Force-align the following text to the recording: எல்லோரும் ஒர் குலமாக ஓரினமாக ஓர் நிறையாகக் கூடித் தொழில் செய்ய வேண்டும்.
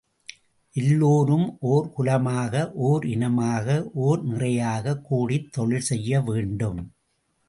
எல்லோரும் 0.73 1.57
ஒர் 1.61 1.91
குலமாக 1.91 2.71
ஓரினமாக 2.71 3.89
ஓர் 3.93 4.25
நிறையாகக் 4.25 5.01
கூடித் 5.01 5.51
தொழில் 5.51 5.79
செய்ய 5.79 6.21
வேண்டும். 6.21 6.93